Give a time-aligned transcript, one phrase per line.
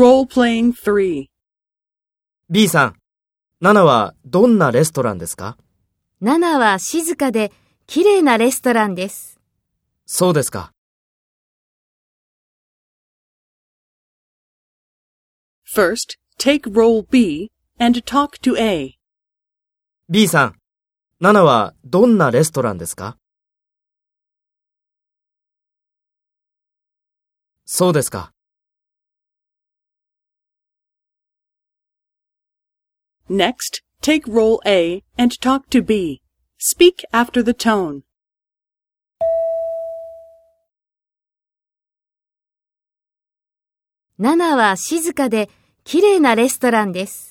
[0.00, 1.26] Role-playing 3.
[2.48, 2.96] B さん、
[3.60, 5.58] ナナはどんなレストランですか？
[6.22, 7.52] ナナは静かで
[7.86, 9.38] 綺麗なレストランです。
[10.06, 10.72] そうですか。
[15.70, 18.94] First, take role B and talk to A.
[20.08, 20.56] B さん、
[21.20, 23.18] ナナはどんなレストランですか？
[27.66, 28.32] そうですか。
[33.32, 36.20] Next, take role A and talk to B.
[36.58, 38.02] Speak after the tone.
[44.18, 45.48] ナナは静かで
[45.84, 47.29] 綺麗なレストランです。